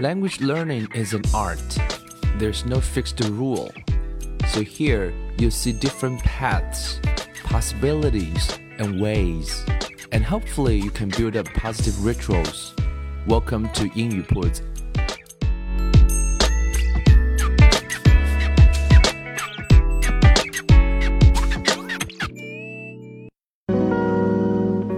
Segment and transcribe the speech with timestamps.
[0.00, 1.58] Language learning is an art.
[2.38, 3.70] There's no fixed rule.
[4.48, 6.98] So here you see different paths,
[7.44, 9.64] possibilities, and ways.
[10.10, 12.74] And hopefully you can build up positive rituals.
[13.26, 14.62] Welcome to 英语铺子。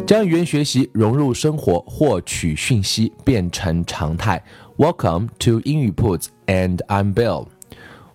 [0.07, 4.43] 将语言学习融入生活，获取讯息变成常态。
[4.80, 7.50] Welcome to 英语 Puts, and I'm Bill.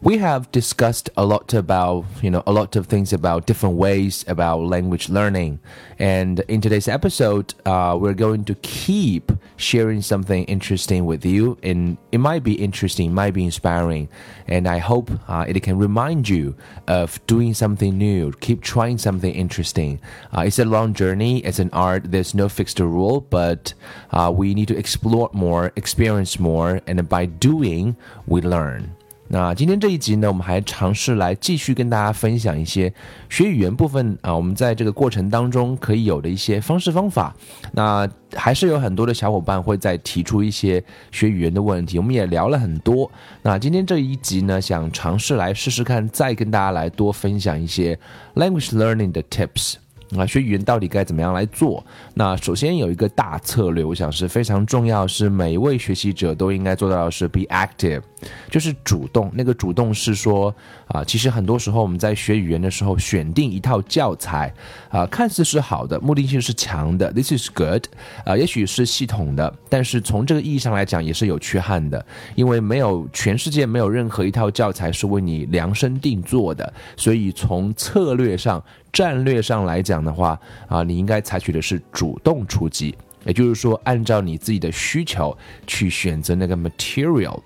[0.04, 4.22] We have discussed a lot about, you know, a lot of things about different ways
[4.28, 5.60] about language learning.
[5.98, 11.56] And in today's episode, uh, we're going to keep sharing something interesting with you.
[11.62, 14.10] And it might be interesting, might be inspiring.
[14.46, 16.54] And I hope uh, it can remind you
[16.86, 20.00] of doing something new, keep trying something interesting.
[20.36, 23.72] Uh, it's a long journey, it's an art, there's no fixed rule, but
[24.10, 27.96] uh, we need to explore more, experience more, and by doing,
[28.26, 28.94] we learn.
[29.34, 32.94] 那今天这一集呢，我们还尝试来继续跟大家分享一些
[33.28, 37.34] 学语言部分啊，我们在这个过程当中可以有的一些方式方法。
[37.72, 43.10] 那还是有很多的小伙伴会在提出一些学语言的问题，我们也聊了很多。
[43.42, 47.98] 那今天这一集呢，想尝试来试试看，再跟大家来多分享一些
[48.36, 49.74] language learning 的 tips。
[50.18, 51.84] 啊，学语言到底该怎么样来做？
[52.14, 58.02] 那首先有一个大策略，我想是非常重要，是每一位学习者都应该做到的是 be active，
[58.50, 59.30] 就是主动。
[59.34, 60.54] 那个主动是说
[60.88, 64.52] 啊，其实很多时候我们在学语言的时候，选定一套教材
[64.90, 67.84] 啊，看似是好的，目的性是强的，this is good，
[68.24, 78.62] 啊，也许是系统的，但是从这个意义上来讲也是有缺憾的，因为没有全世界没有任何一套教材是为你量身定做的，所以从策略上。
[78.92, 82.94] 战略上来讲的话，啊，你应该采取的是主动出击，
[83.24, 85.36] 也就是说，按照你自己的需求
[85.66, 87.40] 去选择那个 material。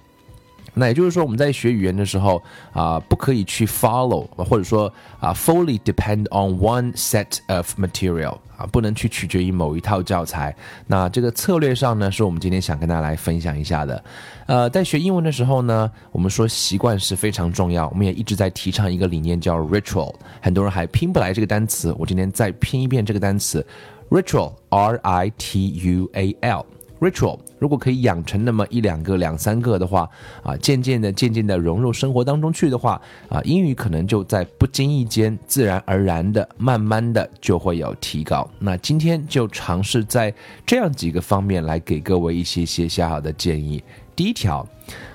[0.78, 10.55] 那也就是说，我们在学语言的时候啊，不可以去 follow，或者说啊，fully depend on one set of material 啊，不能去取决于某一套教材。
[10.87, 14.05] 那这个策略上呢，是我们今天想跟大家来分享一下的。
[14.47, 20.15] 呃，在学英文的时候呢，我们说习惯是非常重要，我们也一直在提倡一个理念叫 ritual。
[20.41, 23.66] 很多人还拼不来这个单词，我今天再拼一遍这个单词
[24.10, 26.65] ，ritual，r i t u a l。
[27.00, 30.09] Ritual，如果可以养成那么一两个、两三个的话，
[30.42, 38.48] 啊，渐渐的、渐渐的融入生活当中去的话，啊，英语可能就在不经意间、自然而然的、慢慢的就会有提高。
[38.59, 40.34] 那今天就尝试在
[40.66, 43.82] 这样几个方面来给各位一些些小小的建议。
[44.16, 44.66] 第一条，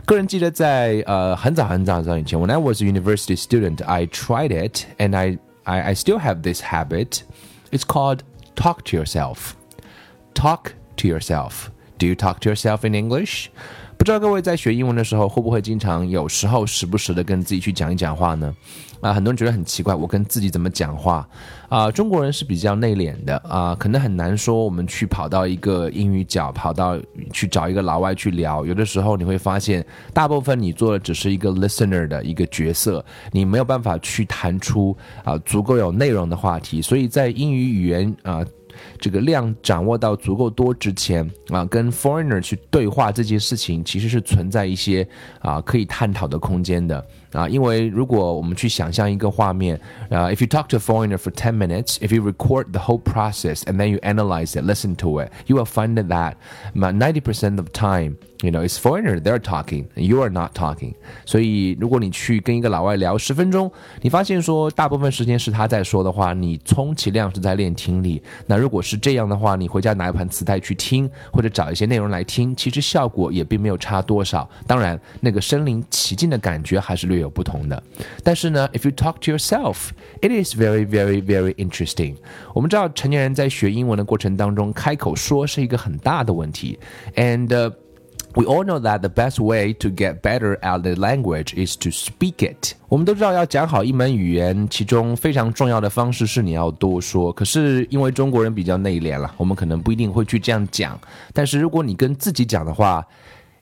[0.05, 6.61] 个人记得在呃很早很早很早以前，When I was university student, I tried it and I I I still have this
[6.61, 7.23] habit.
[7.71, 8.19] It's called
[8.55, 9.55] talk to yourself.
[10.33, 10.71] Talk
[11.03, 11.68] to yourself.
[12.00, 13.47] Do you talk to yourself in English？
[13.96, 18.53] 不知道各位在学英文的时候，会不会经常有时候时不时的跟自己去讲一讲话呢？
[19.00, 21.25] 啊，很多人觉得很奇怪，我跟自己怎么讲话？
[21.69, 27.00] 啊，中国人是比较内敛的啊，可能很难说我们去跑到一个英语角，跑到
[27.31, 28.66] 去找一个老外去聊。
[28.66, 36.81] 有的时候你会发现，大部分你做的只是一个 listener 的一个角色，你没有办法去谈出啊足够有内容的话题。
[36.81, 38.44] 所以在英语语言啊。
[39.00, 45.07] 这个量掌握到足够多之前啊，跟 foreigner 去对话这件事情，其实是存在一些
[45.39, 47.06] 啊可以探讨的空间的。
[47.33, 47.49] 啊。
[47.49, 49.79] 因为如果我们去想象一个画面
[50.09, 53.75] 啊，if you talk to a foreigner for ten minutes, if you record the whole process and
[53.77, 56.35] then you analyze it, listen to it, you will find that
[56.74, 58.15] ninety percent of time.
[58.41, 60.95] You know, it's foreigner they're talking, you are not talking.
[61.25, 63.71] 所以，如果你去跟一个老外聊十分钟，
[64.01, 68.21] 你发现说大部分时间是他在说的话，你充其量是在练听力。
[68.45, 74.50] 那如果是这样的话，你回家拿一盘磁带去听，或者找一些内容来听，其实效果也并没有差多少。
[74.68, 77.81] 当然，那个身临其境的感觉还是略有不同的。
[78.24, 79.90] 但是呢，if you talk to yourself,
[80.22, 82.16] it is very, very, very interesting.
[82.54, 86.78] 我们知道，成年人在学英文的过程当中，开口说是一个很大的问题
[87.16, 87.74] ，and
[88.36, 91.90] We all know that the best way to get better at the language is to
[91.92, 92.74] speak it。
[92.90, 97.31] 我们都知道，要讲好一门语言，其中非常重要的方式是你要多说。
[97.31, 101.00] 可是因为中国人比较内敛了，我们可能不一定会去这样讲。
[101.31, 103.06] 但是如果你跟自己讲的话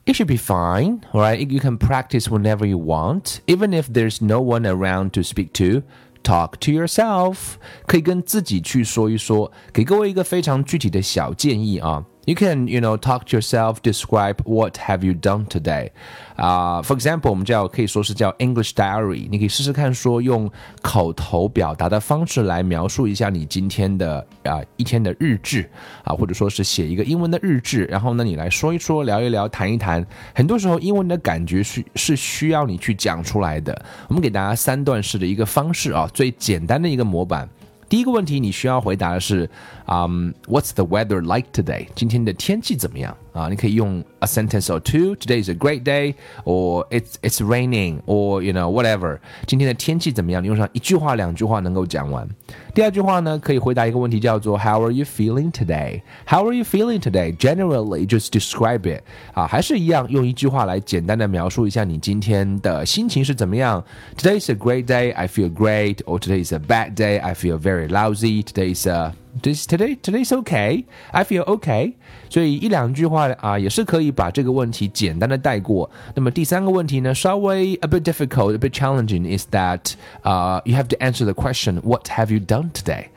[0.05, 1.39] ，It should be fine, right?
[1.39, 5.83] You can practice whenever you want, even if there's no one around to speak to.
[6.23, 9.51] Talk to yourself，可以跟自己去说一说。
[9.71, 12.03] 给各位一个非常具体的小建议啊。
[12.24, 15.90] You can, you know, talk to yourself, describe what have you done today.
[16.36, 19.26] 啊、，For example，我们叫可以说是叫 English diary。
[19.28, 20.48] 你可以试试看，说用
[20.82, 25.68] 口头表达的方式来描述一下你今天的啊、一天的日志
[26.04, 27.86] 啊，或者说是写一个英文的日志。
[27.86, 30.06] 然后呢，你来说一说，聊一聊，谈一谈。
[30.32, 33.84] 很多时候，英文的感觉是是需要你去讲出来的。
[34.06, 37.48] 我们给大家三段式的一个方式啊，最简单的一个模板。
[37.92, 39.50] 第一个问题你需要回答的是，
[39.84, 41.86] 嗯、um,，What's the weather like today？
[41.94, 43.47] 今天的天气怎么样 啊？
[43.49, 45.15] 你可以用 a sentence or two.
[45.15, 49.19] Today is a great day, or it's it's raining, or you know whatever.
[49.45, 50.43] 今天的天气怎么样？
[50.43, 52.27] 你用上一句话、两句话能够讲完。
[52.73, 56.01] 第二句话呢，可以回答一个问题，叫做 How are you feeling today?
[56.25, 57.35] How are you feeling today?
[57.35, 59.01] Generally, just describe it.
[59.33, 63.83] 啊，还是一样，用一句话来简单的描述一下你今天的心情是怎么样。
[64.17, 65.13] Today is a great day.
[65.13, 65.97] I feel great.
[66.05, 67.19] Or today is a bad day.
[67.19, 68.43] I feel very lousy.
[68.43, 70.85] Today is a this today today's okay.
[71.11, 71.93] I feel okay.
[72.29, 75.89] 所以一两句话啊，也是可以把这个问题简单的带过。
[76.15, 79.93] 那么第三个问题呢，稍微 a bit difficult, a bit challenging is that
[80.23, 83.07] uh you have to answer the question, What have you done today?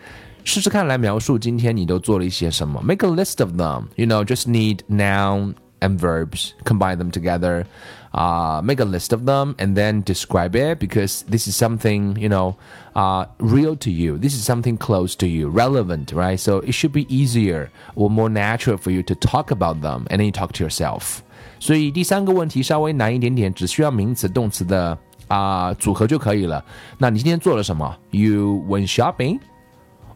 [0.45, 2.81] 试试看来描述今天你都做了一些什么。
[2.83, 3.89] Make a list of them.
[3.97, 7.67] You know, just need noun and verbs, combine them together.
[8.15, 12.29] Uh, make a list of them and then describe it because this is something you
[12.29, 12.57] know
[12.97, 14.19] uh, real to you.
[14.19, 16.37] This is something close to you, relevant, right?
[16.37, 20.19] So it should be easier or more natural for you to talk about them and
[20.19, 21.21] then you talk to yourself.
[21.61, 24.99] 所以第三个问题稍微难一点点，只需要名词动词的
[25.29, 26.65] 啊、呃、组合就可以了。
[26.99, 27.97] 那你今天做了什么？
[28.11, 29.39] You went shopping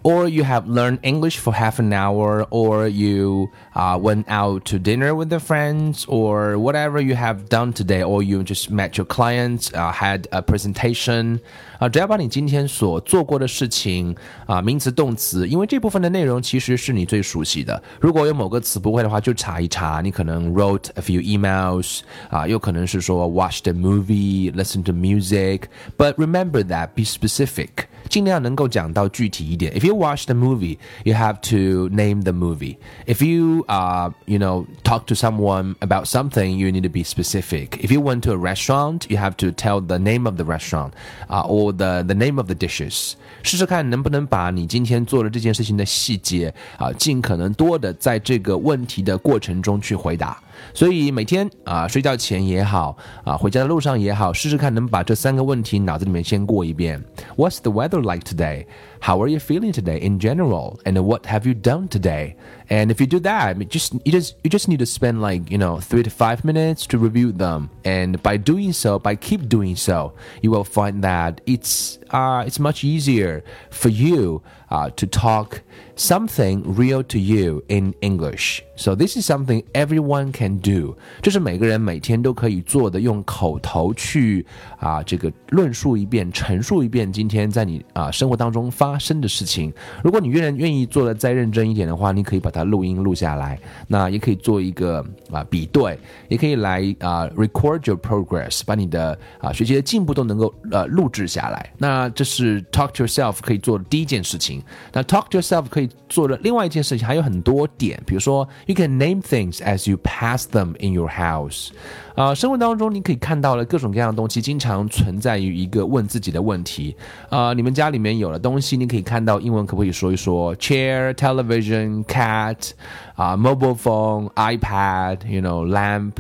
[0.05, 4.79] or you have learned English for half an hour, or you uh, went out to
[4.79, 9.07] dinner with the friends, or whatever you have done today, or you just met your
[9.07, 11.41] clients, uh, had a presentation.
[11.79, 14.15] 啊，只要把你今天所做过的事情
[14.45, 17.83] 啊，名词、动词，因为这部分的内容其实是你最熟悉的。
[17.99, 20.03] 如果有某个词不会的话，就查一查。
[20.03, 25.63] 你可能 wrote a few emails 啊，有可能是说 watched a movie, listen to music.
[25.97, 27.87] But remember that be specific.
[28.09, 29.73] 尽量能够讲到具体一点。
[29.73, 32.77] If you watch the movie, you have to name the movie.
[33.07, 37.79] If you uh, you know, talk to someone about something, you need to be specific.
[37.81, 40.93] If you went to a restaurant, you have to tell the name of the restaurant,
[41.29, 43.15] uh, or the the name of the dishes.
[43.43, 50.41] 试试看能不能把你今天做的这件事情的细节啊，尽可能多的在这个问题的过程中去回答。
[50.74, 57.04] 所以每天啊，睡觉前也好啊，回家的路上也好，试试看能把这三个问题脑子里面先过一遍。
[57.36, 58.66] What's the weather like today?
[59.01, 60.81] How are you feeling today in general?
[60.87, 62.37] And what have you done today?
[62.71, 65.59] And if you do that, just you just you just need to spend like you
[65.59, 67.69] know three to five minutes to review them.
[67.85, 72.59] And by doing so, by keep doing so, you will find that it's uh it's
[72.59, 75.61] much easier for you uh to talk
[75.97, 78.63] something real to you in English.
[78.77, 80.97] So this is something everyone can do.
[81.21, 84.47] 这是每个人每天都可以做的，用口头去
[84.79, 89.72] 啊这个论述一遍、陈述一遍今天在你啊生活当中 发生的事情。
[90.04, 95.98] 如果你愿愿意做的再认真一点的话，你可以把它录音录下来，那也可以做一个啊比对，
[96.28, 101.72] 也可以来啊 record your progress，把你的啊学习的进步都能够呃录制下来。
[101.78, 104.62] 那这是 talk to yourself 可以做的第一件事情。
[104.92, 111.70] 那 talk to yourself 可以做的另外一件事情还有很多点，比如说 you can name things as you pass them in your house。
[112.16, 116.94] 啊，生活当中你可以看到了各种各样的东西，经常存在于一个问自己的问题。
[117.30, 120.55] 啊，你们家里面有了东西，你可以看到英文可不可以说一说？
[120.57, 122.71] chair、television、cat、
[123.20, 126.14] 啊、mobile phone、iPad、you know, lamp,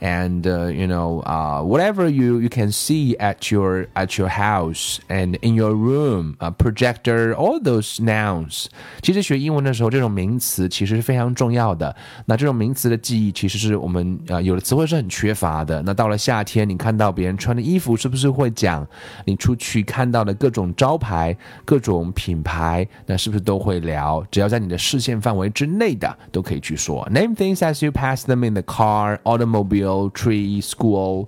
[0.00, 5.36] and you know uh, whatever you you can see at your at your house and
[5.42, 8.68] in your room, a projector, all those nouns。
[9.02, 11.94] 其实学英文的时候，这种名词其实是非常重要的。
[12.24, 15.82] 那这种名词的记忆，其实是我们啊、呃、有的词汇是很缺乏的。
[15.82, 18.86] 那到了夏天，你看到别人穿的衣服，是不是会讲？
[19.26, 21.36] 你出去看到的各种招牌、
[21.66, 24.24] 各种品牌，那是不是都会聊？
[24.30, 27.07] 只要在你的视线范围之内的，都可以去说。
[27.11, 31.27] Name things as you pass them in the car, automobile, tree, school.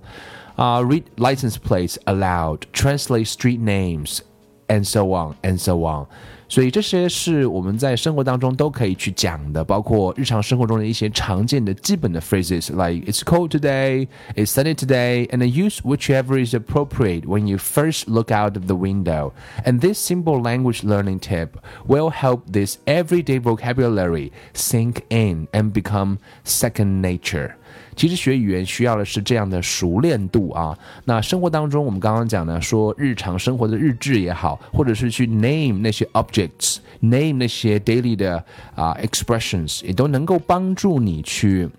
[0.56, 2.66] Uh, read license plates aloud.
[2.72, 4.20] Translate street names,
[4.68, 6.06] and so on and so on.
[6.48, 17.56] 所以这些是我们在生活当中都可以去讲的，包括日常生活中的一些常见的基本的 phrases，like it's cold today, it's sunny today, and use whichever is appropriate when you
[17.56, 19.32] first look out of the window.
[19.64, 26.18] And this simple language learning tip will help this everyday vocabulary sink in and become
[26.44, 27.56] second nature.
[27.95, 30.77] 其实学语言需要的是这样的熟练度啊。
[31.05, 38.43] 那生活当中，我们刚刚讲的，说日常生活的日志也好，或者是去 name 那些 objects，name 那些 daily 的
[38.75, 41.69] 啊 expressions，也都能够帮助你去。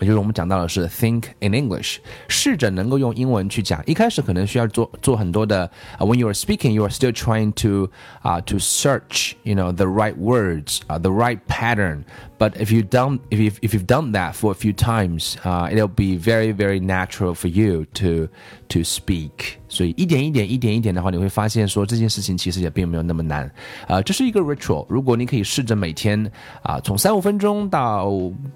[0.00, 3.80] 也就是我们讲到的是 think in English，试着能够用英文去讲。
[3.86, 7.88] 一开始可能需要做做很多的啊、uh,，when you are speaking, you are still trying to
[8.20, 12.02] 啊、uh, to search, you know, the right words, 啊、uh, the right pattern.
[12.38, 15.70] But if you done if you if you've done that for a few times, uh,
[15.70, 18.28] it'll be very very natural for you to
[18.70, 19.58] to speak.
[19.68, 23.48] 所以一点一点一点一点的话，你会发现说这件事情其实也并没有那么难。
[23.86, 24.84] 啊，这是一个 ritual。
[24.88, 26.30] 如果你可以试着每天
[26.62, 28.10] 啊，从三五分钟到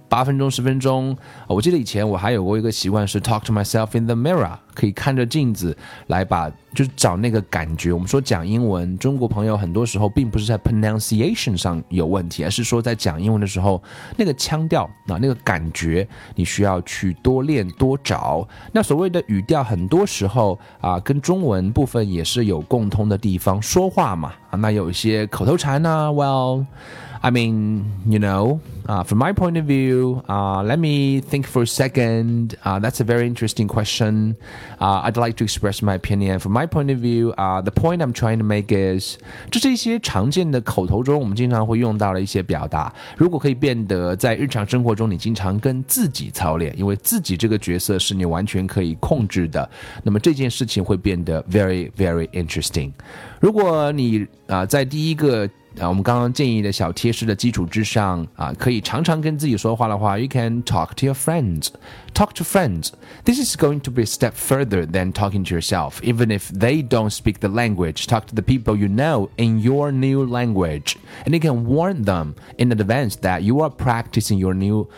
[0.08, 1.16] 八分钟、十分钟。
[1.47, 7.91] 我记得以前我还有过一个习惯是 talk to myself in the mirror，可以看着镜子来把就是找那个感觉。
[7.91, 13.83] 我们说讲英文，中国朋友很多时候并不是在 pronunciation 上有问题，而是说在讲英文的时候
[14.15, 18.47] 那个腔调啊，那个感觉，你需要去多练多找。
[18.71, 21.01] 那所谓的语调，很多时候啊。
[21.03, 26.09] 跟中文部分也是有共通的地方，说话嘛啊，那有一些口头禅呢。
[26.13, 26.65] Well,
[27.22, 31.62] I mean, you know, uh, from my point of view, uh, let me think for
[31.62, 32.56] a second.
[32.62, 34.36] Uh, that's a very interesting question.
[34.80, 36.38] Uh, I'd like to express my opinion.
[36.38, 39.16] From my point of view, uh, the point I'm trying to make is，
[39.50, 42.92] 这是一些常见的口头中我们经常会用到的一些表达。
[43.16, 49.68] 如果可以变得在日常生活中你经常跟自己操练，因为自己这个角色是你完全可以控制的，
[50.04, 52.92] 那么这件事情会变得 very very interesting。
[53.40, 55.48] 如果你啊在第一个
[55.78, 61.68] 啊，我们刚刚建议的小贴士的基础之上啊，可以常常跟自己说话的话，you can talk to your friends,
[62.14, 62.90] talk to friends.
[63.24, 66.82] This is going to be a step further than talking to yourself, even if they
[66.82, 68.06] don't speak the language.
[68.06, 70.96] Talk to the people you know in your new language,
[71.26, 74.88] and you can warn them in advance that you are practicing your new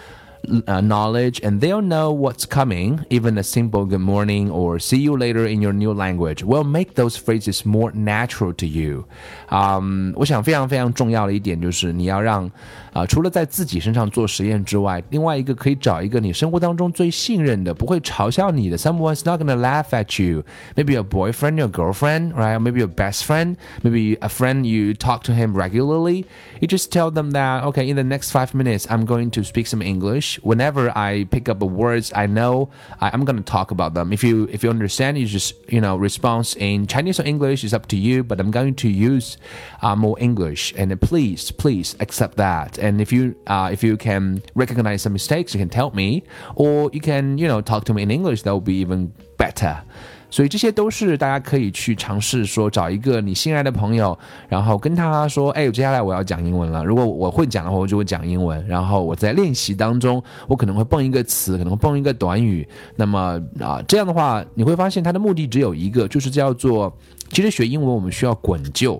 [0.66, 3.04] uh, knowledge and they'll know what's coming.
[3.10, 6.94] Even a simple good morning or see you later in your new language will make
[6.94, 9.04] those phrases more natural to you.
[9.50, 12.46] 嗯、um,，我想非常非常重要的一点就是你要让
[12.92, 20.44] 啊、呃，除了在自己身上做实验之外，另外一个可以找一个你生活当中最信任的，不会嘲笑你的，someone's not gonna laugh at you.
[20.76, 22.58] Maybe your boyfriend, your girlfriend, right?
[22.58, 26.24] Maybe your best friend, maybe a friend you talk to him regularly.
[26.60, 29.66] You just tell them that okay, in the next five minutes, I'm going to speak
[29.66, 30.31] some English.
[30.35, 34.13] Whenever I pick up words, I know I, am gonna talk about them.
[34.13, 37.73] If you if you understand, you just you know response in Chinese or English is
[37.73, 38.23] up to you.
[38.23, 39.37] But I'm going to use
[39.81, 42.77] uh, more English, and please please accept that.
[42.77, 46.23] And if you uh, if you can recognize some mistakes, you can tell me,
[46.55, 48.43] or you can you know talk to me in English.
[48.43, 49.13] That would be even
[49.43, 49.75] better.
[50.29, 54.17] 所以这些都是大家可以去尝试说，找一个你心爱的朋友，
[54.49, 56.83] 然后跟他说：“哎，接下来我要讲英文了。
[56.83, 58.65] 如果我会讲的话，我就会讲英文。
[58.67, 62.67] 然后我在练习当中，我可能会蹦一个词，可能会蹦一个短语。
[62.95, 66.91] 那么啊，这样的话，你会发现它的目的只有一个，就是叫做，
[67.29, 68.99] 其实学英文我们需要滚就。”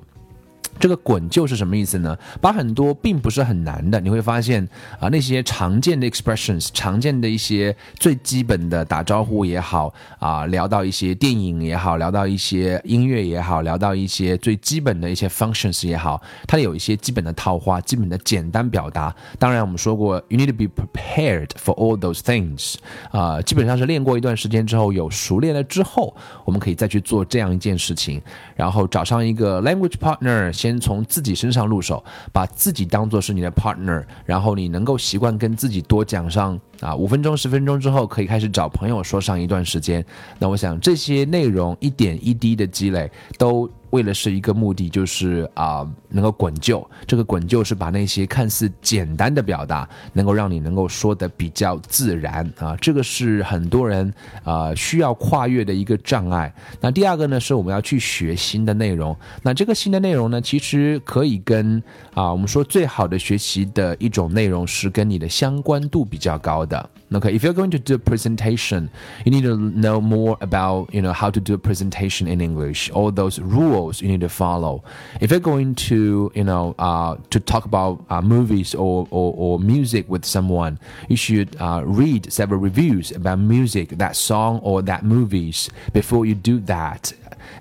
[0.80, 2.18] 这个滚就是什么意思呢？
[2.42, 4.68] 把很多并不是很难的，你会发现
[5.00, 19.16] 啊，那些常见的 expressions，常见的一些最基本的打招呼也好啊，聊到一些电影也好，聊到一些音乐也好，聊到一些最基本的一些 functions 也好，它有一些基本的套话，基本的简单表达。
[19.40, 22.76] 当然，我们说过，you need to be prepared for all those things。
[23.12, 26.14] 啊，基本上是练过一段时间之后，有熟练了之后，
[26.44, 28.22] 我们可以再去做这样一件事情，
[28.56, 30.52] 然后找上一个 language partner。
[30.64, 32.02] 先从自己身上入手，
[32.32, 40.06] 把自己当做是你的 partner，然后你能够习惯跟自己多讲上啊五分钟、十分钟之后，可以开始找朋友说上一段时间。
[40.40, 43.70] 那我想这些内容一点一滴的积累都。
[43.94, 46.84] 为了是一个目的，就是啊，能够滚就。
[47.06, 52.76] 这个滚就是把那些看似简单的表达，能够让你能够说的比较自然啊。
[52.82, 54.12] 这个是很多人
[54.44, 56.52] 啊需要跨越的一个障碍。
[56.82, 59.16] 那第二个呢，是我们要去学新的内容。
[59.44, 61.82] 那这个新的内容呢，其实可以跟
[62.16, 66.90] 啊，我们说最好的学习的一种内容是跟你的相关度比较高的。
[67.12, 68.90] Okay, if you're going to do a presentation,
[69.24, 72.90] you need to know more about you know how to do a presentation in English,
[72.90, 74.83] all those rules rules you need to follow.
[75.21, 79.59] If you're going to, you know, uh, to talk about uh, movies or, or, or,
[79.59, 85.05] music with someone, you should uh, read several reviews about music, that song or that
[85.05, 87.13] movies before you do that.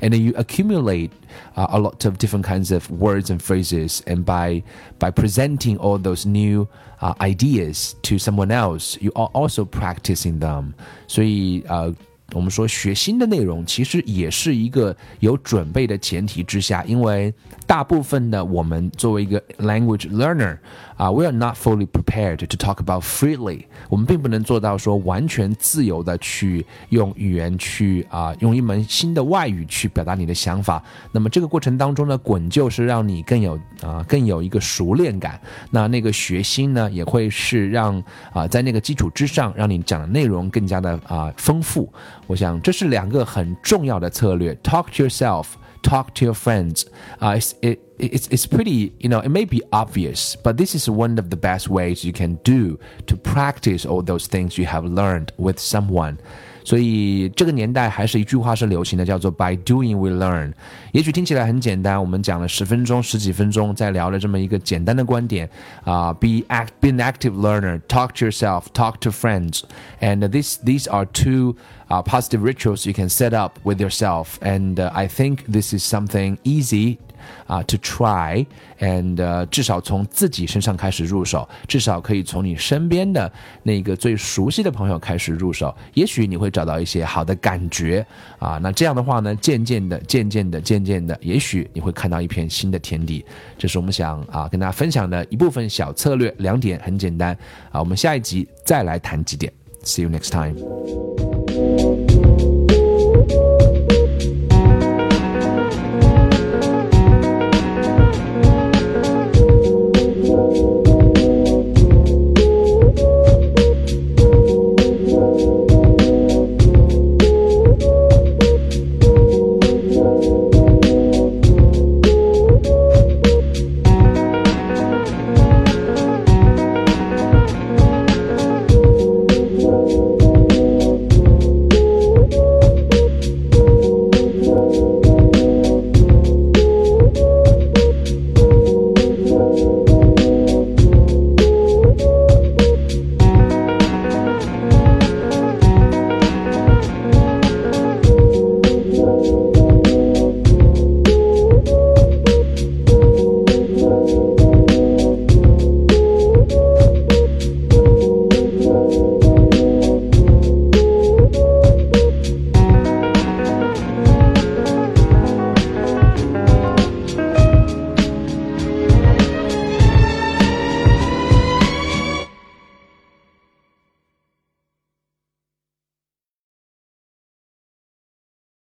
[0.02, 1.12] And then you accumulate
[1.56, 4.64] uh, a lot of different kinds of words and phrases, and by
[5.00, 6.68] by presenting all those new
[7.02, 10.74] uh, ideas to someone else, you are also practicing them.
[11.08, 11.94] 所以呃。
[12.35, 17.33] 我们说学新的内容其实也是一个有准备的前提之下，因为
[17.67, 20.57] 大部分的我们作为一个 language learner
[21.03, 23.65] 啊，we are not fully prepared to talk about freely。
[23.89, 30.81] 我们并不能做到说完全自由的去用语言去啊，用一门新的外语去表达你的想法。
[31.11, 35.41] 那么这个过程当中呢，滚就是让你更有啊，更有一个熟练感。
[35.73, 38.01] 那那个学新呢，也会是让
[38.33, 41.93] 啊，在那个基础之上，让你讲的内容更加的啊丰富。
[42.29, 45.47] 我想这是两个很重要的策略：talk to yourself。
[45.83, 46.87] Talk to your friends.
[47.21, 50.89] Uh, it's, it, it's, it's pretty, you know, it may be obvious, but this is
[50.89, 54.85] one of the best ways you can do to practice all those things you have
[54.85, 56.19] learned with someone.
[56.64, 60.54] 所以这个年代还是一句话是流行的，叫做 “By doing we learn”。
[60.92, 65.50] 也许听起来很简单，我们讲了十分钟、十几分钟，在聊了这么一个简单的观点
[65.84, 69.62] 啊、uh,，be act be an active learner, talk to yourself, talk to friends,
[70.02, 71.56] and this these are two
[71.90, 74.38] uh, positive rituals you can set up with yourself.
[74.42, 76.98] And uh, I think this is something easy
[77.47, 78.45] 啊，to try
[78.81, 83.31] and，至少从自己身上开始入手，至少可以从你身边的
[83.63, 88.05] 那个最熟悉的朋友开始入手，也许你会找到一些好的感觉
[88.39, 88.59] 啊。
[88.63, 93.25] 那这样的话呢，渐渐的、渐渐的、渐渐的，也许你会看到一片新的天地。
[93.59, 97.37] 这是我们想啊跟大家分享的一部分小策略，两点很简单
[97.71, 97.81] 啊。
[97.81, 99.53] 我们下一集再来谈几点。
[99.85, 100.57] See you next time.